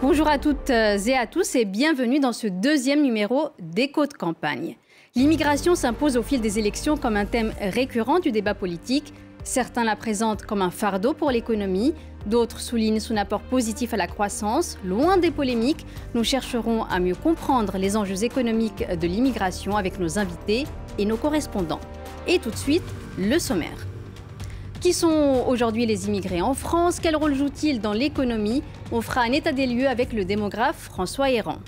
Bonjour 0.00 0.26
à 0.28 0.38
toutes 0.38 0.70
et 0.70 1.14
à 1.14 1.26
tous 1.26 1.54
et 1.56 1.66
bienvenue 1.66 2.20
dans 2.20 2.32
ce 2.32 2.46
deuxième 2.46 3.02
numéro 3.02 3.50
d'Écho 3.58 4.06
de 4.06 4.14
campagne. 4.14 4.76
L'immigration 5.14 5.74
s'impose 5.74 6.16
au 6.16 6.22
fil 6.22 6.40
des 6.40 6.58
élections 6.58 6.96
comme 6.96 7.18
un 7.18 7.26
thème 7.26 7.52
récurrent 7.60 8.18
du 8.18 8.32
débat 8.32 8.54
politique. 8.54 9.12
Certains 9.44 9.84
la 9.84 9.94
présentent 9.94 10.46
comme 10.46 10.62
un 10.62 10.70
fardeau 10.70 11.12
pour 11.12 11.30
l'économie, 11.30 11.92
d'autres 12.24 12.60
soulignent 12.60 13.00
son 13.00 13.18
apport 13.18 13.42
positif 13.42 13.92
à 13.92 13.98
la 13.98 14.06
croissance. 14.06 14.78
Loin 14.86 15.18
des 15.18 15.32
polémiques, 15.32 15.84
nous 16.14 16.24
chercherons 16.24 16.84
à 16.84 16.98
mieux 16.98 17.14
comprendre 17.14 17.76
les 17.76 17.94
enjeux 17.94 18.24
économiques 18.24 18.86
de 18.88 19.06
l'immigration 19.06 19.76
avec 19.76 19.98
nos 19.98 20.18
invités 20.18 20.64
et 20.96 21.04
nos 21.04 21.18
correspondants. 21.18 21.80
Et 22.28 22.38
tout 22.38 22.50
de 22.50 22.56
suite, 22.56 22.84
le 23.18 23.38
sommaire. 23.38 23.86
Qui 24.80 24.92
sont 24.92 25.44
aujourd'hui 25.48 25.86
les 25.86 26.06
immigrés 26.06 26.42
en 26.42 26.54
France? 26.54 26.98
Quel 27.00 27.16
rôle 27.16 27.34
jouent-ils 27.34 27.80
dans 27.80 27.92
l'économie? 27.92 28.62
On 28.92 29.00
fera 29.00 29.22
un 29.22 29.32
état 29.32 29.52
des 29.52 29.66
lieux 29.66 29.88
avec 29.88 30.12
le 30.12 30.24
démographe 30.24 30.78
François 30.78 31.30
Héran. 31.30 31.58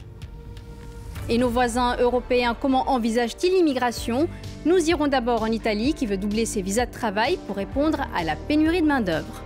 Et 1.29 1.39
nos 1.39 1.49
voisins 1.49 1.97
européens, 1.99 2.57
comment 2.61 2.91
envisagent-ils 2.91 3.53
l'immigration? 3.53 4.29
Nous 4.65 4.79
irons 4.89 5.09
d'abord 5.09 5.43
en 5.43 5.47
Italie 5.47 5.95
qui 5.95 6.07
veut 6.07 6.17
doubler 6.17 6.47
ses 6.47 6.63
visas 6.63 6.87
de 6.87 6.93
travail 6.93 7.39
pour 7.47 7.57
répondre 7.57 8.03
à 8.17 8.25
la 8.25 8.37
pénurie 8.37 8.83
de 8.83 8.87
main-d'œuvre. 8.87 9.43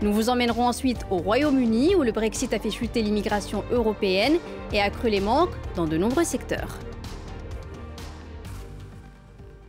Nous 0.00 0.12
vous 0.12 0.30
emmènerons 0.30 0.66
ensuite 0.66 1.06
au 1.10 1.18
Royaume-Uni 1.18 1.94
où 1.94 2.02
le 2.02 2.10
Brexit 2.10 2.52
a 2.52 2.58
fait 2.58 2.70
chuter 2.70 3.02
l'immigration 3.02 3.62
européenne 3.70 4.38
et 4.72 4.80
accru 4.80 5.10
les 5.10 5.20
manques 5.20 5.54
dans 5.76 5.86
de 5.86 5.96
nombreux 5.96 6.24
secteurs. 6.24 6.78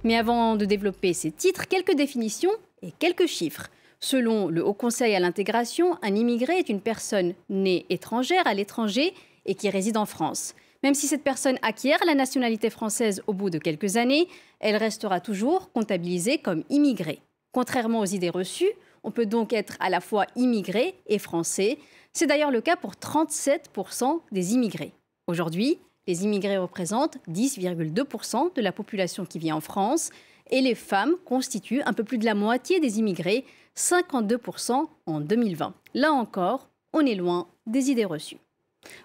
Mais 0.04 0.18
avant 0.18 0.56
de 0.56 0.66
développer 0.66 1.14
ces 1.14 1.32
titres, 1.32 1.68
quelques 1.68 1.96
définitions 1.96 2.52
et 2.82 2.92
quelques 2.92 3.28
chiffres. 3.28 3.70
Selon 4.00 4.50
le 4.50 4.66
Haut 4.66 4.74
Conseil 4.74 5.16
à 5.16 5.20
l'intégration, 5.22 5.98
un 6.02 6.14
immigré 6.14 6.58
est 6.58 6.68
une 6.68 6.82
personne 6.82 7.34
née 7.50 7.86
étrangère 7.90 8.46
à 8.46 8.54
l'étranger 8.54 9.14
et 9.46 9.56
qui 9.56 9.70
réside 9.70 9.96
en 9.96 10.06
France. 10.06 10.56
Même 10.84 10.94
si 10.94 11.08
cette 11.08 11.24
personne 11.24 11.58
acquiert 11.62 12.00
la 12.06 12.16
nationalité 12.16 12.70
française 12.70 13.24
au 13.28 13.34
bout 13.34 13.50
de 13.50 13.58
quelques 13.58 13.96
années, 13.96 14.28
elle 14.60 14.76
restera 14.76 15.22
toujours 15.22 15.72
comptabilisée 15.72 16.38
comme 16.38 16.66
immigrée. 16.70 17.22
Contrairement 17.54 18.02
aux 18.02 18.06
idées 18.06 18.30
reçues, 18.30 18.72
on 19.04 19.12
peut 19.12 19.26
donc 19.26 19.54
être 19.54 19.78
à 19.80 19.90
la 19.90 20.02
fois 20.02 20.26
immigré 20.36 20.96
et 21.08 21.20
français. 21.20 21.78
C'est 22.12 22.28
d'ailleurs 22.28 22.52
le 22.52 22.60
cas 22.60 22.76
pour 22.76 22.92
37% 22.96 24.20
des 24.34 24.54
immigrés. 24.54 24.92
Aujourd'hui, 25.28 25.78
les 26.08 26.24
immigrés 26.24 26.58
représentent 26.58 27.18
10,2% 27.30 28.54
de 28.54 28.62
la 28.62 28.72
population 28.72 29.26
qui 29.26 29.40
vit 29.40 29.52
en 29.52 29.62
France 29.62 30.10
et 30.50 30.62
les 30.62 30.76
femmes 30.76 31.16
constituent 31.26 31.82
un 31.86 31.94
peu 31.94 32.04
plus 32.04 32.18
de 32.18 32.26
la 32.26 32.36
moitié 32.36 32.80
des 32.80 33.00
immigrés, 33.00 33.46
52% 33.76 34.86
en 35.06 35.20
2020. 35.20 35.74
Là 35.94 36.12
encore, 36.12 36.70
on 36.92 37.06
est 37.06 37.16
loin 37.16 37.48
des 37.66 37.90
idées 37.90 38.06
reçues. 38.06 38.38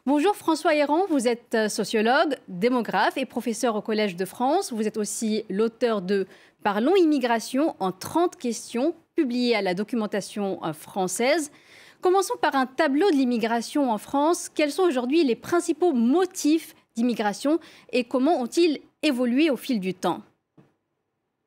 Bonjour 0.07 0.35
François 0.35 0.75
Héran, 0.75 1.07
vous 1.09 1.29
êtes 1.29 1.55
euh, 1.55 1.69
sociologue, 1.69 2.37
démographe 2.49 3.17
et 3.17 3.27
professeur 3.27 3.77
au 3.77 3.81
Collège 3.81 4.17
de 4.17 4.25
France. 4.25 4.73
Vous 4.73 4.89
êtes 4.89 4.97
aussi 4.97 5.45
l'auteur 5.49 6.03
de 6.03 6.27
Parlons 6.65 6.97
immigration 6.97 7.77
en 7.79 7.93
30 7.93 8.35
questions, 8.35 8.97
publié 9.15 9.55
à 9.55 9.63
la 9.63 9.75
documentation 9.75 10.59
euh, 10.65 10.73
française. 10.73 11.53
Commençons 12.01 12.35
par 12.43 12.57
un 12.57 12.67
tableau 12.67 13.09
de 13.11 13.17
l'immigration 13.17 13.93
en 13.93 13.99
France. 13.99 14.49
Quels 14.53 14.73
sont 14.73 14.83
aujourd'hui 14.83 15.23
les 15.23 15.37
principaux 15.37 15.93
motifs 15.93 16.75
d'immigration 16.99 17.59
et 17.93 18.05
comment 18.05 18.41
ont-ils 18.41 18.81
évolué 19.03 19.51
au 19.51 19.57
fil 19.57 19.81
du 19.81 19.95
temps? 19.95 20.23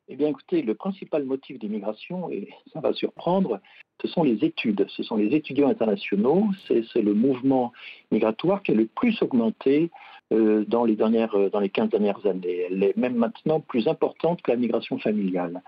Eh 0.08 0.16
bien, 0.16 0.28
écoutez, 0.28 0.62
le 0.62 0.74
principal 0.74 1.24
motif 1.24 1.58
d'immigration, 1.58 2.28
et 2.28 2.48
ça 2.72 2.80
va 2.80 2.92
surprendre, 2.92 3.60
ce 4.02 4.08
sont 4.08 4.24
les 4.24 4.44
études. 4.44 4.84
Ce 4.88 5.02
sont 5.02 5.16
les 5.16 5.34
étudiants 5.34 5.68
internationaux. 5.68 6.48
C'est 6.66 7.02
le 7.02 7.14
mouvement 7.14 7.72
migratoire 8.10 8.62
qui 8.62 8.72
a 8.72 8.74
le 8.74 8.86
plus 8.86 9.22
augmenté 9.22 9.90
euh, 10.32 10.64
dans, 10.66 10.84
les 10.84 10.96
dernières, 10.96 11.50
dans 11.50 11.60
les 11.60 11.68
15 11.68 11.88
dernières 11.88 12.26
années. 12.26 12.66
Elle 12.68 12.82
est 12.82 12.96
même 12.96 13.14
maintenant 13.14 13.60
plus 13.60 13.86
importante 13.86 14.42
que 14.42 14.50
la 14.50 14.56
migration 14.56 14.98
familiale. 14.98 15.62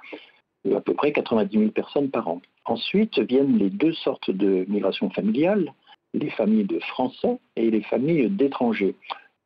À 0.74 0.80
peu 0.80 0.94
près 0.94 1.12
90 1.12 1.56
000 1.56 1.70
personnes 1.70 2.10
par 2.10 2.26
an. 2.28 2.40
Ensuite 2.64 3.18
viennent 3.18 3.58
les 3.58 3.70
deux 3.70 3.92
sortes 3.92 4.30
de 4.30 4.64
migration 4.68 5.10
familiale, 5.10 5.72
les 6.14 6.30
familles 6.30 6.64
de 6.64 6.80
Français 6.80 7.38
et 7.56 7.70
les 7.70 7.82
familles 7.82 8.30
d'étrangers 8.30 8.94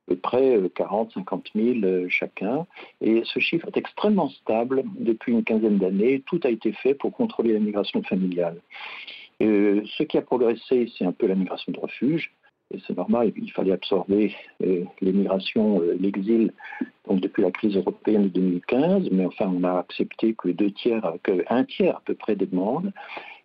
peu 0.08 0.16
près 0.16 0.58
40, 0.74 1.12
50 1.12 1.50
000 1.54 2.08
chacun. 2.08 2.66
Et 3.00 3.22
ce 3.24 3.38
chiffre 3.38 3.68
est 3.68 3.76
extrêmement 3.76 4.30
stable 4.30 4.82
depuis 4.98 5.32
une 5.32 5.44
quinzaine 5.44 5.78
d'années. 5.78 6.22
Tout 6.26 6.40
a 6.44 6.48
été 6.48 6.72
fait 6.72 6.94
pour 6.94 7.12
contrôler 7.12 7.52
la 7.52 7.60
migration 7.60 8.02
familiale. 8.02 8.60
Euh, 9.42 9.82
ce 9.96 10.02
qui 10.02 10.18
a 10.18 10.22
progressé, 10.22 10.90
c'est 10.96 11.04
un 11.04 11.12
peu 11.12 11.26
la 11.26 11.34
migration 11.34 11.72
de 11.72 11.78
refuge. 11.78 12.32
Et 12.74 12.78
c'est 12.86 12.96
normal, 12.96 13.32
il 13.34 13.50
fallait 13.50 13.72
absorber 13.72 14.34
euh, 14.62 14.84
l'émigration, 15.00 15.80
euh, 15.80 15.96
l'exil, 15.98 16.52
donc 17.08 17.20
depuis 17.20 17.42
la 17.42 17.50
crise 17.50 17.76
européenne 17.76 18.24
de 18.24 18.28
2015. 18.28 19.08
Mais 19.10 19.24
enfin, 19.24 19.50
on 19.54 19.64
a 19.64 19.78
accepté 19.78 20.34
que 20.34 20.48
deux 20.48 20.70
tiers, 20.72 21.14
que 21.22 21.44
un 21.48 21.64
tiers 21.64 21.96
à 21.96 22.02
peu 22.04 22.14
près 22.14 22.36
des 22.36 22.46
demandes. 22.46 22.92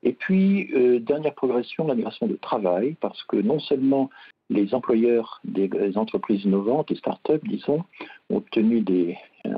Et 0.06 0.12
puis, 0.12 0.70
dernière 1.00 1.34
progression, 1.34 1.88
la 1.88 1.96
migration 1.96 2.28
de 2.28 2.36
travail, 2.36 2.98
parce 3.00 3.24
que 3.24 3.38
non 3.38 3.60
seulement 3.60 4.10
les 4.54 4.74
employeurs 4.74 5.42
des, 5.44 5.70
entreprises 5.98 6.46
innovantes, 6.46 6.90
des 6.90 6.96
start-up, 6.96 7.42
disons, 7.46 7.84
ont 8.30 8.38
obtenu 8.38 8.82
des, 8.82 9.18
euh, 9.46 9.52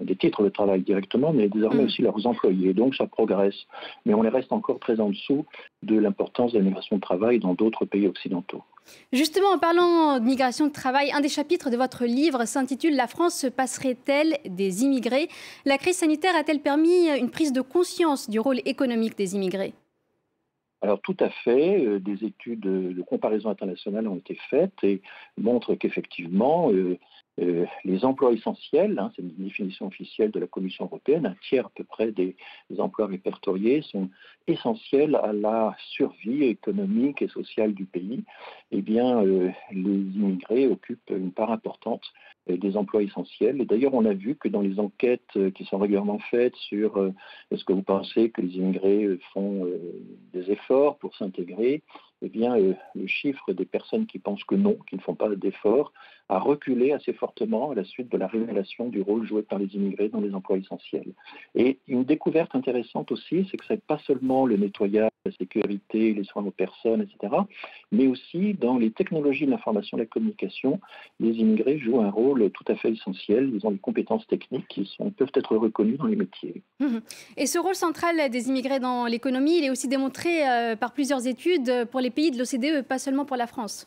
des, 0.00 0.16
titres 0.16 0.44
de 0.44 0.50
travail 0.50 0.82
directement, 0.82 1.32
mais 1.32 1.48
désormais 1.48 1.82
mm. 1.82 1.86
aussi 1.86 2.02
leurs 2.02 2.26
employés. 2.26 2.74
Donc 2.74 2.94
ça 2.94 3.06
progresse. 3.06 3.56
Mais 4.04 4.14
on 4.14 4.22
les 4.22 4.28
reste 4.28 4.52
encore 4.52 4.78
très 4.78 5.00
en 5.00 5.10
dessous 5.10 5.46
de 5.82 5.98
l'importance 5.98 6.52
de 6.52 6.58
la 6.58 6.64
migration 6.64 6.96
de 6.96 7.00
travail 7.00 7.38
dans 7.38 7.54
d'autres 7.54 7.86
pays 7.86 8.06
occidentaux. 8.06 8.62
Justement, 9.12 9.48
en 9.54 9.58
parlant 9.58 10.18
de 10.20 10.24
migration 10.24 10.66
de 10.66 10.72
travail, 10.72 11.10
un 11.12 11.20
des 11.20 11.30
chapitres 11.30 11.70
de 11.70 11.76
votre 11.76 12.04
livre 12.04 12.44
s'intitule 12.44 12.94
La 12.96 13.06
France 13.06 13.34
se 13.34 13.46
passerait-elle 13.46 14.36
des 14.46 14.84
immigrés? 14.84 15.28
La 15.64 15.78
crise 15.78 15.96
sanitaire 15.96 16.36
a-t-elle 16.36 16.60
permis 16.60 17.08
une 17.18 17.30
prise 17.30 17.54
de 17.54 17.62
conscience 17.62 18.28
du 18.28 18.38
rôle 18.38 18.60
économique 18.66 19.16
des 19.16 19.36
immigrés? 19.36 19.72
Alors 20.84 21.00
tout 21.00 21.16
à 21.18 21.30
fait, 21.30 21.82
euh, 21.86 21.98
des 21.98 22.24
études 22.26 22.60
de 22.60 23.02
comparaison 23.02 23.48
internationale 23.48 24.06
ont 24.06 24.16
été 24.18 24.36
faites 24.50 24.84
et 24.84 25.00
montrent 25.38 25.74
qu'effectivement, 25.74 26.70
euh, 26.72 26.98
euh, 27.40 27.66
les 27.84 28.04
emplois 28.04 28.32
essentiels, 28.32 28.98
hein, 28.98 29.10
c'est 29.14 29.22
une 29.22 29.34
définition 29.34 29.86
officielle 29.86 30.30
de 30.30 30.38
la 30.38 30.46
Commission 30.46 30.84
européenne, 30.84 31.26
un 31.26 31.34
tiers 31.48 31.66
à 31.66 31.70
peu 31.74 31.82
près 31.82 32.12
des, 32.12 32.36
emplois 32.78 33.06
répertoriés 33.06 33.82
sont 33.82 34.08
essentiels 34.46 35.16
à 35.16 35.32
la 35.32 35.74
survie 35.90 36.44
économique 36.44 37.22
et 37.22 37.28
sociale 37.28 37.74
du 37.74 37.86
pays. 37.86 38.24
Eh 38.70 38.82
bien, 38.82 39.22
les 39.22 39.50
immigrés 39.72 40.66
occupent 40.66 41.10
une 41.10 41.32
part 41.32 41.50
importante 41.52 42.02
des 42.48 42.76
emplois 42.76 43.02
essentiels. 43.02 43.60
Et 43.60 43.64
d'ailleurs, 43.64 43.94
on 43.94 44.04
a 44.04 44.12
vu 44.12 44.34
que 44.34 44.48
dans 44.48 44.60
les 44.60 44.78
enquêtes 44.78 45.38
qui 45.54 45.64
sont 45.64 45.78
régulièrement 45.78 46.18
faites 46.30 46.56
sur 46.56 47.12
est-ce 47.50 47.64
que 47.64 47.72
vous 47.72 47.82
pensez 47.82 48.30
que 48.30 48.40
les 48.40 48.56
immigrés 48.56 49.18
font 49.32 49.66
des 50.32 50.50
efforts 50.50 50.98
pour 50.98 51.16
s'intégrer, 51.16 51.82
eh 52.24 52.30
bien, 52.30 52.56
euh, 52.56 52.72
le 52.94 53.06
chiffre 53.06 53.52
des 53.52 53.66
personnes 53.66 54.06
qui 54.06 54.18
pensent 54.18 54.44
que 54.44 54.54
non, 54.54 54.78
qui 54.88 54.96
ne 54.96 55.00
font 55.00 55.14
pas 55.14 55.28
d'efforts, 55.28 55.92
a 56.28 56.38
reculé 56.38 56.92
assez 56.92 57.12
fortement 57.12 57.70
à 57.70 57.74
la 57.74 57.84
suite 57.84 58.10
de 58.10 58.16
la 58.16 58.26
révélation 58.26 58.88
du 58.88 59.02
rôle 59.02 59.26
joué 59.26 59.42
par 59.42 59.58
les 59.58 59.66
immigrés 59.74 60.08
dans 60.08 60.20
les 60.20 60.34
emplois 60.34 60.56
essentiels. 60.56 61.12
Et 61.54 61.78
une 61.86 62.04
découverte 62.04 62.54
intéressante 62.54 63.12
aussi, 63.12 63.46
c'est 63.50 63.56
que 63.56 63.64
ce 63.64 63.74
n'est 63.74 63.80
pas 63.86 63.98
seulement 64.06 64.46
le 64.46 64.56
nettoyage, 64.56 65.10
la 65.26 65.32
sécurité, 65.32 66.14
les 66.14 66.24
soins 66.24 66.44
aux 66.44 66.50
personnes, 66.50 67.02
etc., 67.02 67.34
mais 67.92 68.06
aussi 68.06 68.54
dans 68.54 68.78
les 68.78 68.90
technologies 68.90 69.46
de 69.46 69.50
l'information 69.50 69.96
et 69.96 70.00
de 70.00 70.04
la 70.04 70.08
communication, 70.08 70.80
les 71.20 71.30
immigrés 71.30 71.78
jouent 71.78 72.00
un 72.00 72.10
rôle 72.10 72.50
tout 72.50 72.64
à 72.68 72.76
fait 72.76 72.92
essentiel. 72.92 73.50
Ils 73.54 73.66
ont 73.66 73.70
des 73.70 73.78
compétences 73.78 74.26
techniques 74.26 74.68
qui 74.68 74.90
peuvent 75.16 75.32
être 75.34 75.56
reconnues 75.56 75.96
dans 75.96 76.06
les 76.06 76.16
métiers. 76.16 76.62
Mmh 76.80 76.98
Et 77.36 77.46
ce 77.46 77.58
rôle 77.58 77.74
central 77.74 78.30
des 78.30 78.48
immigrés 78.48 78.80
dans 78.80 79.06
l'économie, 79.06 79.58
il 79.58 79.64
est 79.64 79.70
aussi 79.70 79.88
démontré 79.88 80.48
euh, 80.48 80.76
par 80.76 80.92
plusieurs 80.92 81.26
études 81.26 81.86
pour 81.90 82.00
les 82.00 82.10
pays 82.10 82.30
de 82.30 82.38
l'OCDE, 82.38 82.86
pas 82.86 82.98
seulement 82.98 83.24
pour 83.24 83.36
la 83.36 83.46
France. 83.46 83.86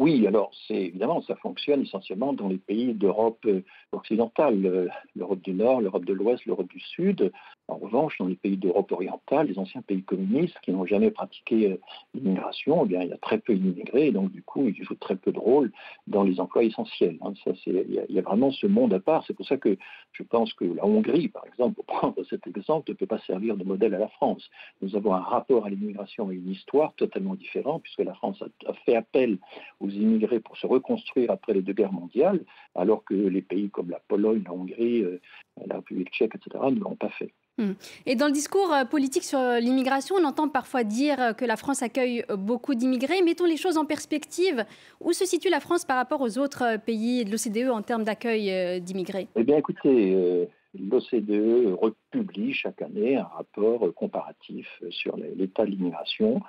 Oui, 0.00 0.26
alors 0.26 0.50
c'est 0.66 0.74
évidemment 0.74 1.22
ça 1.22 1.36
fonctionne 1.36 1.82
essentiellement 1.82 2.32
dans 2.32 2.48
les 2.48 2.58
pays 2.58 2.94
d'Europe 2.94 3.38
euh, 3.46 3.62
occidentale, 3.92 4.66
euh, 4.66 4.88
l'Europe 5.14 5.40
du 5.40 5.52
Nord, 5.52 5.80
l'Europe 5.80 6.04
de 6.04 6.12
l'Ouest, 6.12 6.44
l'Europe 6.46 6.68
du 6.68 6.80
Sud. 6.80 7.30
En 7.66 7.76
revanche, 7.76 8.18
dans 8.18 8.26
les 8.26 8.36
pays 8.36 8.58
d'Europe 8.58 8.92
orientale, 8.92 9.46
les 9.46 9.58
anciens 9.58 9.80
pays 9.80 10.02
communistes 10.02 10.58
qui 10.62 10.70
n'ont 10.70 10.84
jamais 10.84 11.10
pratiqué 11.10 11.72
euh, 11.72 11.76
l'immigration, 12.12 12.84
eh 12.84 12.88
bien 12.88 13.02
il 13.02 13.08
y 13.08 13.12
a 13.12 13.18
très 13.18 13.38
peu 13.38 13.54
d'immigrés 13.54 14.08
et 14.08 14.12
donc 14.12 14.30
du 14.32 14.42
coup 14.42 14.68
ils 14.68 14.84
jouent 14.84 14.94
très 14.96 15.16
peu 15.16 15.32
de 15.32 15.38
rôle 15.38 15.72
dans 16.06 16.24
les 16.24 16.40
emplois 16.40 16.62
essentiels. 16.62 17.16
Hein. 17.22 17.32
Ça, 17.42 17.52
il, 17.66 17.92
y 17.92 17.98
a, 17.98 18.04
il 18.06 18.14
y 18.14 18.18
a 18.18 18.22
vraiment 18.22 18.50
ce 18.50 18.66
monde 18.66 18.92
à 18.92 19.00
part. 19.00 19.24
C'est 19.26 19.32
pour 19.32 19.46
ça 19.46 19.56
que 19.56 19.78
je 20.12 20.22
pense 20.22 20.52
que 20.52 20.66
la 20.66 20.84
Hongrie, 20.84 21.28
par 21.28 21.46
exemple, 21.46 21.76
pour 21.76 21.86
prendre 21.86 22.22
cet 22.28 22.46
exemple, 22.46 22.90
ne 22.90 22.94
peut 22.94 23.06
pas 23.06 23.20
servir 23.20 23.56
de 23.56 23.64
modèle 23.64 23.94
à 23.94 23.98
la 23.98 24.08
France. 24.08 24.50
Nous 24.82 24.94
avons 24.94 25.14
un 25.14 25.20
rapport 25.20 25.64
à 25.64 25.70
l'immigration 25.70 26.30
et 26.30 26.34
une 26.34 26.50
histoire 26.50 26.92
totalement 26.94 27.34
différente 27.34 27.82
puisque 27.82 28.00
la 28.00 28.14
France 28.14 28.42
a, 28.42 28.70
a 28.70 28.74
fait 28.84 28.94
appel 28.94 29.38
aux 29.80 29.88
immigrés 29.88 30.40
pour 30.40 30.58
se 30.58 30.66
reconstruire 30.66 31.30
après 31.30 31.54
les 31.54 31.62
deux 31.62 31.72
guerres 31.72 31.92
mondiales, 31.92 32.44
alors 32.74 33.04
que 33.04 33.14
les 33.14 33.42
pays 33.42 33.70
comme 33.70 33.90
la 33.90 34.00
Pologne, 34.00 34.42
la 34.44 34.52
Hongrie, 34.52 35.02
euh, 35.02 35.20
la 35.66 35.76
République 35.76 36.10
tchèque, 36.10 36.34
etc., 36.34 36.62
ne 36.70 36.80
l'ont 36.80 36.96
pas 36.96 37.10
fait. 37.10 37.32
Hmm. 37.58 37.72
Et 38.06 38.16
dans 38.16 38.26
le 38.26 38.32
discours 38.32 38.72
euh, 38.72 38.84
politique 38.84 39.22
sur 39.22 39.38
l'immigration, 39.60 40.16
on 40.18 40.24
entend 40.24 40.48
parfois 40.48 40.82
dire 40.84 41.34
que 41.36 41.44
la 41.44 41.56
France 41.56 41.82
accueille 41.82 42.24
beaucoup 42.36 42.74
d'immigrés. 42.74 43.22
Mettons 43.22 43.44
les 43.44 43.56
choses 43.56 43.76
en 43.78 43.84
perspective. 43.84 44.64
Où 45.00 45.12
se 45.12 45.24
situe 45.24 45.50
la 45.50 45.60
France 45.60 45.84
par 45.84 45.96
rapport 45.96 46.20
aux 46.20 46.38
autres 46.38 46.78
pays 46.84 47.24
de 47.24 47.30
l'OCDE 47.30 47.70
en 47.70 47.82
termes 47.82 48.04
d'accueil 48.04 48.80
d'immigrés? 48.80 49.28
Eh 49.36 49.44
bien, 49.44 49.56
écoutez, 49.56 50.48
l'OCDE 50.78 51.74
republie 51.74 52.52
chaque 52.52 52.82
année 52.82 53.16
un 53.16 53.24
rapport 53.24 53.92
comparatif 53.94 54.66
sur 54.90 55.16
l'état 55.16 55.64
de 55.64 55.70
l'immigration. 55.70 56.40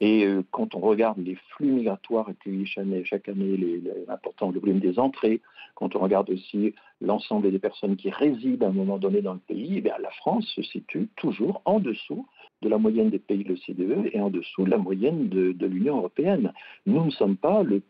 Et 0.00 0.24
euh, 0.24 0.42
quand 0.50 0.74
on 0.74 0.80
regarde 0.80 1.18
les 1.18 1.36
flux 1.50 1.72
migratoires 1.72 2.28
accueillis 2.28 2.66
chaque 2.66 3.28
année, 3.28 3.56
le 3.56 4.60
volume 4.60 4.78
des 4.78 4.98
entrées, 4.98 5.40
quand 5.74 5.96
on 5.96 6.00
regarde 6.00 6.30
aussi 6.30 6.74
l'ensemble 7.00 7.50
des 7.50 7.58
personnes 7.58 7.96
qui 7.96 8.10
résident 8.10 8.66
à 8.66 8.68
un 8.68 8.72
moment 8.72 8.98
donné 8.98 9.22
dans 9.22 9.34
le 9.34 9.40
pays, 9.40 9.82
eh 9.84 9.88
la 9.88 10.10
France 10.18 10.46
se 10.54 10.62
situe 10.62 11.08
toujours 11.16 11.62
en 11.64 11.80
dessous 11.80 12.26
de 12.62 12.68
la 12.68 12.78
moyenne 12.78 13.10
des 13.10 13.18
pays 13.18 13.44
de 13.44 13.50
l'OCDE 13.50 14.10
et 14.12 14.20
en 14.20 14.30
dessous 14.30 14.64
de 14.64 14.70
la 14.70 14.78
moyenne 14.78 15.28
de, 15.28 15.66
l'Union 15.66 15.98
européenne. 15.98 16.52
Nous 16.86 17.04
ne 17.04 17.10
sommes 17.10 17.36
pas 17.36 17.62
le, 17.62 17.82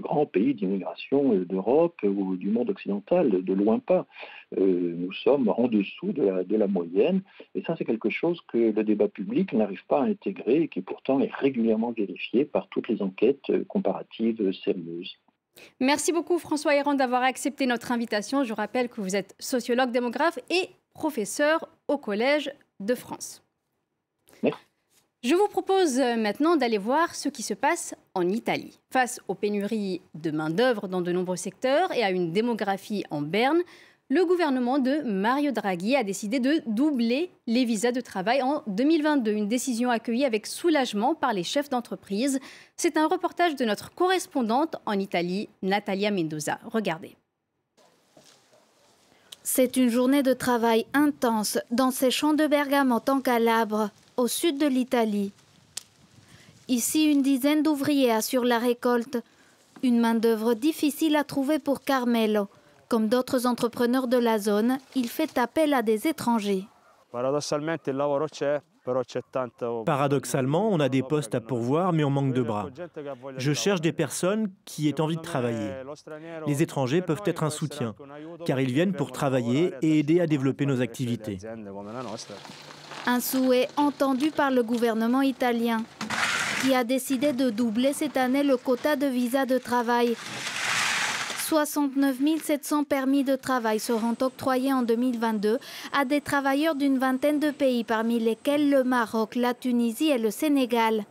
grand 0.00 0.26
pays 0.26 0.54
d'immigration 0.54 1.34
euh, 1.34 1.44
d'Europe 1.44 2.00
ou 2.02 2.36
du 2.36 2.50
monde 2.50 2.70
occidental, 2.70 3.44
de 3.44 3.52
loin 3.52 3.78
pas. 3.78 4.06
Euh, 4.58 4.94
nous 4.96 5.12
sommes 5.12 5.48
en 5.48 5.68
dessous 5.68 6.12
de 6.12 6.22
la, 6.22 6.44
de 6.44 6.56
la 6.56 6.66
moyenne 6.66 7.22
et 7.54 7.62
ça 7.62 7.74
c'est 7.76 7.84
quelque 7.84 8.10
chose 8.10 8.40
que 8.48 8.58
le 8.58 8.84
débat 8.84 9.08
public 9.08 9.52
n'arrive 9.52 9.84
pas 9.86 10.02
à 10.02 10.04
intégrer 10.04 10.62
et 10.62 10.68
qui 10.68 10.82
pourtant 10.82 11.20
est 11.20 11.32
régulièrement 11.32 11.92
vérifié 11.92 12.44
par 12.44 12.68
toutes 12.68 12.88
les 12.88 13.02
enquêtes 13.02 13.50
euh, 13.50 13.64
comparatives 13.64 14.52
sérieuses. 14.64 15.16
Merci 15.80 16.12
beaucoup 16.12 16.38
François 16.38 16.74
Héran 16.74 16.94
d'avoir 16.94 17.22
accepté 17.22 17.66
notre 17.66 17.92
invitation. 17.92 18.44
Je 18.44 18.52
rappelle 18.52 18.88
que 18.88 19.00
vous 19.00 19.16
êtes 19.16 19.34
sociologue, 19.38 19.90
démographe 19.90 20.38
et 20.50 20.68
professeur 20.94 21.68
au 21.88 21.98
Collège 21.98 22.50
de 22.80 22.94
France. 22.94 23.45
Je 25.22 25.34
vous 25.34 25.48
propose 25.48 25.98
maintenant 25.98 26.56
d'aller 26.56 26.78
voir 26.78 27.14
ce 27.16 27.28
qui 27.28 27.42
se 27.42 27.54
passe 27.54 27.96
en 28.14 28.28
Italie. 28.28 28.78
Face 28.92 29.20
aux 29.26 29.34
pénuries 29.34 30.00
de 30.14 30.30
main-d'œuvre 30.30 30.86
dans 30.86 31.00
de 31.00 31.10
nombreux 31.10 31.36
secteurs 31.36 31.92
et 31.92 32.04
à 32.04 32.12
une 32.12 32.32
démographie 32.32 33.04
en 33.10 33.22
berne, 33.22 33.60
le 34.08 34.24
gouvernement 34.24 34.78
de 34.78 35.02
Mario 35.02 35.50
Draghi 35.50 35.96
a 35.96 36.04
décidé 36.04 36.38
de 36.38 36.62
doubler 36.66 37.32
les 37.48 37.64
visas 37.64 37.90
de 37.90 38.00
travail 38.00 38.40
en 38.40 38.62
2022. 38.68 39.32
Une 39.32 39.48
décision 39.48 39.90
accueillie 39.90 40.24
avec 40.24 40.46
soulagement 40.46 41.16
par 41.16 41.32
les 41.32 41.42
chefs 41.42 41.70
d'entreprise. 41.70 42.38
C'est 42.76 42.96
un 42.96 43.08
reportage 43.08 43.56
de 43.56 43.64
notre 43.64 43.92
correspondante 43.92 44.76
en 44.86 44.96
Italie, 44.96 45.48
Natalia 45.60 46.12
Mendoza. 46.12 46.60
Regardez. 46.66 47.16
C'est 49.42 49.76
une 49.76 49.88
journée 49.88 50.22
de 50.22 50.34
travail 50.34 50.86
intense 50.94 51.58
dans 51.72 51.90
ces 51.90 52.12
champs 52.12 52.34
de 52.34 52.46
Bergame 52.46 52.92
en 52.92 53.20
Calabre 53.20 53.90
au 54.16 54.28
sud 54.28 54.58
de 54.58 54.66
l'Italie. 54.66 55.32
Ici, 56.68 57.10
une 57.10 57.22
dizaine 57.22 57.62
d'ouvriers 57.62 58.10
assurent 58.10 58.44
la 58.44 58.58
récolte. 58.58 59.18
Une 59.82 60.00
main-d'œuvre 60.00 60.54
difficile 60.54 61.16
à 61.16 61.24
trouver 61.24 61.58
pour 61.58 61.82
Carmelo. 61.82 62.48
Comme 62.88 63.08
d'autres 63.08 63.46
entrepreneurs 63.46 64.08
de 64.08 64.16
la 64.16 64.38
zone, 64.38 64.78
il 64.94 65.08
fait 65.08 65.38
appel 65.38 65.74
à 65.74 65.82
des 65.82 66.06
étrangers. 66.06 66.64
Paradoxalement, 69.84 70.68
on 70.70 70.80
a 70.80 70.88
des 70.88 71.02
postes 71.02 71.34
à 71.34 71.40
pourvoir, 71.40 71.92
mais 71.92 72.04
on 72.04 72.10
manque 72.10 72.32
de 72.32 72.42
bras. 72.42 72.68
Je 73.36 73.52
cherche 73.52 73.80
des 73.80 73.92
personnes 73.92 74.50
qui 74.64 74.88
aient 74.88 75.00
envie 75.00 75.16
de 75.16 75.22
travailler. 75.22 75.70
Les 76.46 76.62
étrangers 76.62 77.02
peuvent 77.02 77.22
être 77.26 77.42
un 77.42 77.50
soutien, 77.50 77.94
car 78.44 78.60
ils 78.60 78.72
viennent 78.72 78.92
pour 78.92 79.12
travailler 79.12 79.72
et 79.82 79.98
aider 79.98 80.20
à 80.20 80.26
développer 80.26 80.66
nos 80.66 80.80
activités. 80.80 81.38
Un 83.08 83.20
souhait 83.20 83.68
entendu 83.76 84.32
par 84.32 84.50
le 84.50 84.64
gouvernement 84.64 85.22
italien, 85.22 85.84
qui 86.60 86.74
a 86.74 86.82
décidé 86.82 87.32
de 87.32 87.50
doubler 87.50 87.92
cette 87.92 88.16
année 88.16 88.42
le 88.42 88.56
quota 88.56 88.96
de 88.96 89.06
visa 89.06 89.46
de 89.46 89.58
travail. 89.58 90.16
69 91.38 92.16
700 92.42 92.82
permis 92.82 93.22
de 93.22 93.36
travail 93.36 93.78
seront 93.78 94.16
octroyés 94.20 94.72
en 94.72 94.82
2022 94.82 95.60
à 95.96 96.04
des 96.04 96.20
travailleurs 96.20 96.74
d'une 96.74 96.98
vingtaine 96.98 97.38
de 97.38 97.52
pays, 97.52 97.84
parmi 97.84 98.18
lesquels 98.18 98.68
le 98.70 98.82
Maroc, 98.82 99.36
la 99.36 99.54
Tunisie 99.54 100.10
et 100.10 100.18
le 100.18 100.32
Sénégal. 100.32 101.04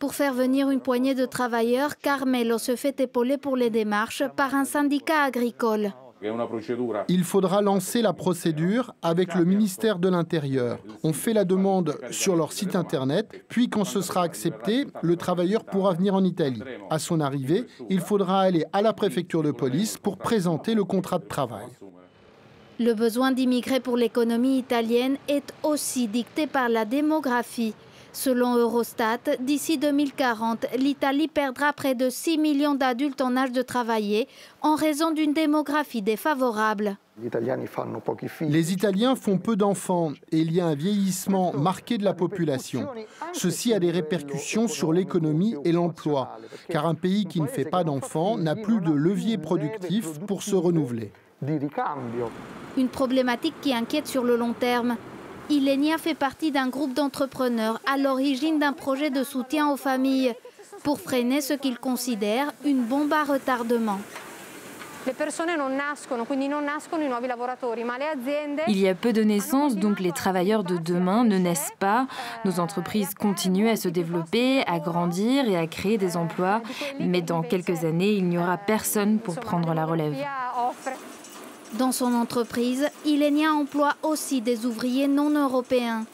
Pour 0.00 0.14
faire 0.14 0.34
venir 0.34 0.70
une 0.70 0.80
poignée 0.80 1.14
de 1.14 1.26
travailleurs, 1.26 1.96
Carmelo 1.98 2.58
se 2.58 2.74
fait 2.74 2.98
épauler 2.98 3.38
pour 3.38 3.56
les 3.56 3.70
démarches 3.70 4.24
par 4.36 4.56
un 4.56 4.64
syndicat 4.64 5.22
agricole. 5.22 5.92
Il 7.08 7.24
faudra 7.24 7.62
lancer 7.62 8.02
la 8.02 8.12
procédure 8.12 8.94
avec 9.02 9.34
le 9.34 9.44
ministère 9.44 9.98
de 9.98 10.08
l'Intérieur. 10.08 10.78
On 11.02 11.12
fait 11.12 11.32
la 11.32 11.44
demande 11.44 11.98
sur 12.10 12.36
leur 12.36 12.52
site 12.52 12.76
internet, 12.76 13.44
puis 13.48 13.68
quand 13.70 13.84
ce 13.84 14.02
sera 14.02 14.22
accepté, 14.22 14.86
le 15.02 15.16
travailleur 15.16 15.64
pourra 15.64 15.94
venir 15.94 16.14
en 16.14 16.24
Italie. 16.24 16.62
À 16.90 16.98
son 16.98 17.20
arrivée, 17.20 17.66
il 17.88 18.00
faudra 18.00 18.40
aller 18.40 18.64
à 18.72 18.82
la 18.82 18.92
préfecture 18.92 19.42
de 19.42 19.50
police 19.50 19.96
pour 19.96 20.18
présenter 20.18 20.74
le 20.74 20.84
contrat 20.84 21.18
de 21.18 21.26
travail. 21.26 21.66
Le 22.78 22.94
besoin 22.94 23.32
d'immigrer 23.32 23.80
pour 23.80 23.96
l'économie 23.96 24.58
italienne 24.58 25.16
est 25.28 25.52
aussi 25.62 26.08
dicté 26.08 26.46
par 26.46 26.68
la 26.70 26.86
démographie. 26.86 27.74
Selon 28.12 28.56
Eurostat, 28.56 29.36
d'ici 29.40 29.78
2040, 29.78 30.66
l'Italie 30.76 31.28
perdra 31.28 31.72
près 31.72 31.94
de 31.94 32.10
6 32.10 32.38
millions 32.38 32.74
d'adultes 32.74 33.20
en 33.20 33.36
âge 33.36 33.52
de 33.52 33.62
travailler 33.62 34.26
en 34.62 34.74
raison 34.74 35.12
d'une 35.12 35.32
démographie 35.32 36.02
défavorable. 36.02 36.96
Les 38.40 38.72
Italiens 38.72 39.14
font 39.14 39.38
peu 39.38 39.54
d'enfants 39.54 40.12
et 40.32 40.38
il 40.38 40.52
y 40.52 40.60
a 40.60 40.66
un 40.66 40.74
vieillissement 40.74 41.52
marqué 41.52 41.98
de 41.98 42.04
la 42.04 42.14
population. 42.14 42.88
Ceci 43.32 43.72
a 43.74 43.78
des 43.78 43.90
répercussions 43.90 44.68
sur 44.68 44.92
l'économie 44.92 45.54
et 45.64 45.72
l'emploi, 45.72 46.38
car 46.68 46.86
un 46.86 46.94
pays 46.94 47.26
qui 47.26 47.40
ne 47.40 47.46
fait 47.46 47.64
pas 47.64 47.84
d'enfants 47.84 48.38
n'a 48.38 48.56
plus 48.56 48.80
de 48.80 48.90
levier 48.90 49.38
productif 49.38 50.18
pour 50.26 50.42
se 50.42 50.56
renouveler. 50.56 51.12
Une 52.76 52.88
problématique 52.88 53.54
qui 53.60 53.72
inquiète 53.72 54.06
sur 54.06 54.24
le 54.24 54.36
long 54.36 54.52
terme. 54.52 54.96
Ilenia 55.50 55.98
fait 55.98 56.14
partie 56.14 56.52
d'un 56.52 56.68
groupe 56.68 56.94
d'entrepreneurs 56.94 57.80
à 57.84 57.98
l'origine 57.98 58.60
d'un 58.60 58.72
projet 58.72 59.10
de 59.10 59.24
soutien 59.24 59.68
aux 59.68 59.76
familles 59.76 60.32
pour 60.84 61.00
freiner 61.00 61.40
ce 61.40 61.54
qu'ils 61.54 61.78
considèrent 61.78 62.52
une 62.64 62.82
bombe 62.82 63.12
à 63.12 63.24
retardement. 63.24 63.98
Il 68.68 68.78
y 68.78 68.88
a 68.88 68.94
peu 68.94 69.12
de 69.12 69.22
naissances, 69.22 69.76
donc 69.76 69.98
les 69.98 70.12
travailleurs 70.12 70.62
de 70.62 70.76
demain 70.76 71.24
ne 71.24 71.38
naissent 71.38 71.72
pas. 71.80 72.06
Nos 72.44 72.60
entreprises 72.60 73.14
continuent 73.14 73.70
à 73.70 73.76
se 73.76 73.88
développer, 73.88 74.62
à 74.66 74.78
grandir 74.78 75.48
et 75.48 75.56
à 75.56 75.66
créer 75.66 75.98
des 75.98 76.16
emplois, 76.16 76.62
mais 77.00 77.22
dans 77.22 77.42
quelques 77.42 77.84
années, 77.84 78.12
il 78.12 78.26
n'y 78.26 78.38
aura 78.38 78.56
personne 78.56 79.18
pour 79.18 79.36
prendre 79.36 79.74
la 79.74 79.84
relève. 79.86 80.14
Dans 81.78 81.92
son 81.92 82.14
entreprise, 82.14 82.88
Ilenia 83.06 83.52
emploie 83.52 83.94
aussi 84.02 84.40
des 84.40 84.66
ouvriers 84.66 85.06
non 85.06 85.30
européens. 85.30 86.04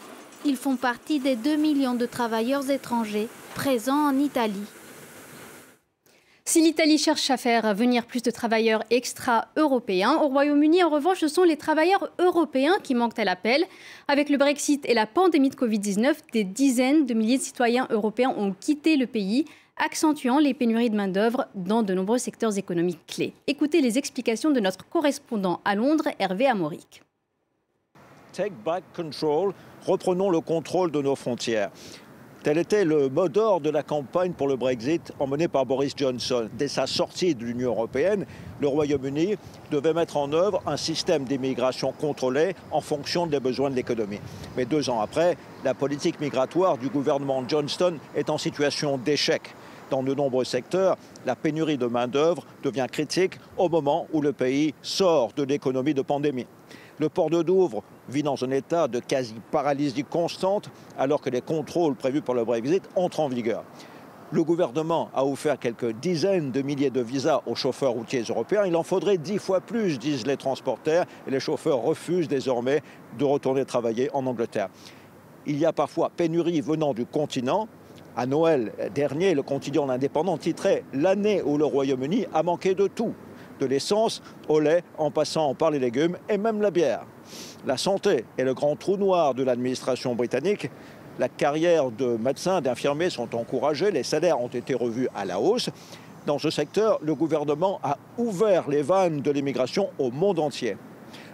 Ils 0.45 0.57
font 0.57 0.77
partie 0.77 1.19
des 1.19 1.35
2 1.35 1.57
millions 1.57 1.95
de 1.95 2.05
travailleurs 2.05 2.71
étrangers 2.71 3.29
présents 3.55 4.09
en 4.09 4.19
Italie. 4.19 4.67
Si 6.45 6.61
l'Italie 6.61 6.99
cherche 6.99 7.31
à 7.31 7.39
faire 7.39 7.75
venir 7.75 8.07
plus 8.07 8.23
de 8.23 8.31
travailleurs 8.31 8.85
extra-européens, 8.91 10.19
au 10.23 10.29
Royaume-Uni, 10.29 10.85
en 10.85 10.91
revanche, 10.91 11.19
ce 11.21 11.29
sont 11.29 11.43
les 11.43 11.57
travailleurs 11.57 12.11
européens 12.21 12.77
qui 12.83 12.95
manquent 12.95 13.19
à 13.19 13.25
l'appel. 13.25 13.65
Avec 14.07 14.29
le 14.29 14.37
Brexit 14.37 14.85
et 14.89 14.95
la 14.95 15.07
pandémie 15.07 15.49
de 15.49 15.57
Covid-19, 15.57 16.15
des 16.33 16.45
dizaines 16.45 17.07
de 17.07 17.15
milliers 17.15 17.39
de 17.39 17.43
citoyens 17.43 17.89
européens 17.91 18.33
ont 18.37 18.53
quitté 18.53 18.97
le 18.97 19.07
pays 19.07 19.47
accentuant 19.77 20.39
les 20.39 20.55
pénuries 20.55 20.91
de 20.91 20.97
main-d'œuvre 20.97 21.47
dans 21.55 21.83
de 21.83 21.95
nombreux 21.95 22.19
secteurs 22.19 22.57
économiques 22.57 23.07
clés. 23.07 23.35
Écoutez 23.47 23.81
les 23.81 23.99
explications 23.99 24.51
de 24.51 24.61
notre 24.61 24.89
correspondant 24.89 25.61
à 25.65 25.75
Londres, 25.75 26.09
Hervé 26.19 26.47
Amoric. 26.47 27.03
Take 28.33 28.55
back 28.65 28.85
control, 28.95 29.53
reprenons 29.87 30.31
le 30.31 30.41
contrôle 30.41 30.91
de 30.91 31.01
nos 31.01 31.17
frontières. 31.17 31.71
Tel 32.43 32.59
était 32.59 32.85
le 32.85 33.09
mot 33.09 33.29
d'ordre 33.29 33.63
de 33.63 33.71
la 33.71 33.83
campagne 33.83 34.33
pour 34.33 34.47
le 34.47 34.55
Brexit 34.55 35.13
emmenée 35.19 35.49
par 35.49 35.67
Boris 35.67 35.95
Johnson. 35.97 36.49
Dès 36.53 36.69
sa 36.69 36.87
sortie 36.87 37.35
de 37.35 37.45
l'Union 37.45 37.71
européenne, 37.71 38.25
le 38.61 38.69
Royaume-Uni 38.69 39.35
devait 39.73 39.93
mettre 39.93 40.17
en 40.17 40.33
œuvre 40.33 40.63
un 40.65 40.77
système 40.77 41.25
d'immigration 41.25 41.91
contrôlé 41.91 42.55
en 42.71 42.81
fonction 42.81 43.27
des 43.27 43.41
besoins 43.41 43.69
de 43.69 43.75
l'économie. 43.75 44.21
Mais 44.57 44.65
deux 44.65 44.89
ans 44.91 45.01
après, 45.01 45.37
la 45.65 45.75
politique 45.75 46.21
migratoire 46.21 46.79
du 46.79 46.89
gouvernement 46.89 47.43
Johnson 47.49 47.95
est 48.15 48.31
en 48.31 48.39
situation 48.39 48.97
d'échec. 48.97 49.43
Dans 49.91 50.03
de 50.03 50.15
nombreux 50.15 50.45
secteurs, 50.45 50.97
la 51.25 51.37
pénurie 51.37 51.79
de 51.79 51.87
main-d'œuvre 51.87 52.45
devient 52.65 52.87
critique 52.91 53.39
au 53.57 53.69
moment 53.69 54.09
où 54.13 54.21
le 54.21 54.33
pays 54.33 54.75
sort 54.83 55.33
de 55.37 55.45
l'économie 55.45 55.95
de 55.95 56.03
pandémie. 56.03 56.47
Le 56.99 57.09
port 57.09 57.31
de 57.31 57.43
Douvres 57.43 57.83
vit 58.09 58.23
dans 58.23 58.43
un 58.43 58.51
état 58.51 58.89
de 58.89 58.99
quasi-paralysie 58.99 60.05
constante 60.05 60.71
alors 60.99 61.21
que 61.21 61.31
les 61.31 61.41
contrôles 61.41 61.95
prévus 61.95 62.23
pour 62.23 62.35
le 62.35 62.45
Brexit 62.45 62.83
entrent 62.97 63.21
en 63.21 63.29
vigueur. 63.29 63.65
le 64.33 64.43
gouvernement 64.43 65.09
a 65.15 65.25
offert 65.25 65.59
quelques 65.59 65.93
dizaines 65.93 66.51
de 66.51 66.63
milliers 66.63 66.91
de 66.91 67.01
visas 67.01 67.43
aux 67.47 67.55
chauffeurs 67.55 67.93
routiers 67.93 68.25
européens. 68.29 68.65
Il 68.67 68.75
en 68.77 68.83
faudrait 68.83 69.19
dix 69.19 69.39
fois 69.39 69.61
plus, 69.61 69.99
disent 69.99 70.27
les 70.27 70.37
transporteurs, 70.37 71.07
et 71.27 71.31
les 71.31 71.41
chauffeurs 71.41 71.79
refusent 71.79 72.29
désormais 72.29 72.83
de 73.19 73.25
retourner 73.25 73.65
travailler 73.65 74.11
en 74.13 74.27
Angleterre. 74.27 74.69
Il 75.47 75.59
y 75.59 75.65
a 75.65 75.73
parfois 75.73 76.11
pénurie 76.11 76.61
venant 76.61 76.93
du 76.93 77.07
continent. 77.07 77.69
À 78.19 78.25
Noël 78.25 78.73
dernier, 78.95 79.35
le 79.35 79.43
quotidien 79.43 79.91
indépendant 79.91 80.39
titrait 80.39 80.85
L'année 80.95 81.43
où 81.43 81.59
le 81.59 81.67
Royaume-Uni 81.67 82.25
a 82.33 82.43
manqué 82.43 82.75
de 82.75 82.87
tout, 82.87 83.13
de 83.61 83.67
l'essence 83.67 84.23
au 84.49 84.59
lait, 84.59 84.83
en 84.97 85.11
passant 85.11 85.55
par 85.55 85.71
les 85.71 85.79
légumes 85.79 86.17
et 86.31 86.39
même 86.39 86.63
la 86.63 86.71
bière. 86.71 87.05
La 87.67 87.77
santé 87.77 88.25
est 88.39 88.45
le 88.45 88.55
grand 88.55 88.75
trou 88.75 88.97
noir 88.97 89.35
de 89.35 89.43
l'administration 89.43 90.15
britannique. 90.15 90.71
La 91.19 91.29
carrière 91.29 91.91
de 91.91 92.17
médecins, 92.17 92.63
d'infirmiers 92.63 93.11
sont 93.11 93.35
encouragées, 93.37 93.91
les 93.91 94.03
salaires 94.03 94.41
ont 94.41 94.49
été 94.49 94.73
revus 94.73 95.09
à 95.15 95.27
la 95.27 95.39
hausse. 95.39 95.69
Dans 96.25 96.39
ce 96.39 96.49
secteur, 96.49 96.99
le 97.03 97.15
gouvernement 97.15 97.81
a 97.83 97.99
ouvert 98.17 98.71
les 98.71 98.81
vannes 98.81 99.21
de 99.21 99.31
l'immigration 99.31 99.91
au 99.99 100.11
monde 100.11 100.39
entier. 100.39 100.79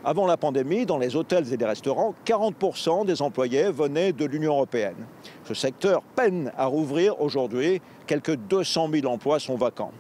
Avant 0.05 0.27
la 0.27 0.37
pandémie, 0.37 0.85
dans 0.85 0.99
les 0.99 1.15
hôtels 1.15 1.53
et 1.53 1.57
les 1.57 1.65
restaurants, 1.65 2.15
40% 2.27 3.07
des 3.07 3.23
employés 3.23 3.71
venaient 3.71 4.13
de 4.13 4.25
l'Union 4.25 4.55
européenne. 4.55 4.97
Ce 5.45 5.55
secteur 5.55 6.03
peine 6.03 6.53
à 6.57 6.67
rouvrir 6.67 7.21
aujourd'hui. 7.21 7.81
Quelques 8.07 8.35
200 8.35 8.91
000 8.93 9.07
emplois 9.07 9.39
sont 9.41 9.57
vacants 9.57 9.93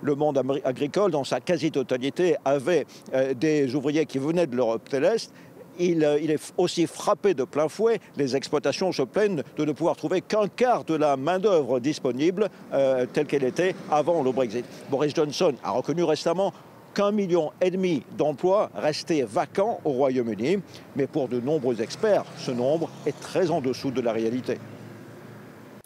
le 0.00 0.14
monde 0.14 0.40
agricole, 0.64 1.10
dans 1.10 1.24
sa 1.24 1.40
quasi-totalité, 1.40 2.36
avait 2.44 2.86
euh, 3.14 3.34
des 3.34 3.74
ouvriers 3.74 4.06
qui 4.06 4.18
venaient 4.18 4.46
de 4.46 4.54
l'Europe 4.54 4.88
de 4.90 4.98
l'Est 4.98 5.32
euh, 5.80 6.18
il, 6.20 6.30
est 6.30 6.52
aussi 6.56 6.86
frappé 6.86 7.34
de 7.34 7.44
plein 7.44 7.68
fouet. 7.68 8.00
Les 8.16 8.36
exploitations 8.36 8.92
se 8.92 9.02
plaignent 9.02 9.42
de 9.56 9.64
ne 9.64 9.72
pouvoir 9.72 9.96
trouver 9.96 10.20
qu'un 10.20 10.48
quart 10.48 10.84
de 10.84 10.94
la 10.94 11.16
main-d'œuvre 11.16 11.80
disponible 11.80 12.48
euh, 12.72 13.06
telle 13.12 13.26
qu'elle 13.26 13.44
était 13.44 13.74
avant 13.90 14.22
le 14.22 14.32
Brexit. 14.32 14.64
Boris 14.90 15.14
Johnson 15.14 15.54
a 15.62 15.70
reconnu 15.70 16.02
récemment 16.02 16.52
qu'un 16.94 17.12
million 17.12 17.52
et 17.60 17.70
demi 17.70 18.02
d'emplois 18.16 18.70
restaient 18.74 19.22
vacants 19.22 19.80
au 19.84 19.90
Royaume-Uni, 19.90 20.58
mais 20.96 21.06
pour 21.06 21.28
de 21.28 21.40
nombreux 21.40 21.80
experts, 21.80 22.24
ce 22.38 22.50
nombre 22.50 22.90
est 23.06 23.18
très 23.20 23.50
en 23.50 23.60
dessous 23.60 23.90
de 23.90 24.00
la 24.00 24.12
réalité. 24.12 24.58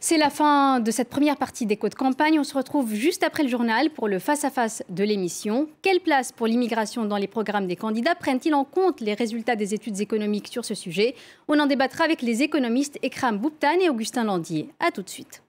C'est 0.05 0.19
la 0.19 0.31
fin 0.31 0.81
de 0.81 0.91
cette 0.91 1.09
première 1.09 1.37
partie 1.37 1.65
d'écho 1.65 1.89
de 1.89 1.95
campagne. 1.95 2.41
On 2.41 2.43
se 2.43 2.57
retrouve 2.57 2.93
juste 2.93 3.23
après 3.23 3.45
le 3.45 3.49
journal 3.49 3.89
pour 3.91 4.09
le 4.09 4.19
face-à-face 4.19 4.83
de 4.89 5.05
l'émission. 5.05 5.69
Quelle 5.81 6.01
place 6.01 6.33
pour 6.33 6.49
l'immigration 6.49 7.05
dans 7.05 7.19
les 7.19 7.29
programmes 7.29 7.69
des 7.69 7.77
candidats 7.77 8.17
Prennent-ils 8.17 8.53
en 8.53 8.65
compte 8.65 9.01
les 9.01 9.15
résultats 9.15 9.55
des 9.55 9.75
études 9.75 10.01
économiques 10.01 10.49
sur 10.49 10.65
ce 10.65 10.75
sujet? 10.75 11.15
On 11.47 11.61
en 11.61 11.67
débattra 11.67 12.03
avec 12.03 12.21
les 12.21 12.43
économistes 12.43 12.99
Ekram 13.05 13.39
Bouptan 13.39 13.79
et 13.81 13.91
Augustin 13.91 14.25
Landier. 14.25 14.71
A 14.81 14.91
tout 14.91 15.03
de 15.03 15.09
suite. 15.09 15.45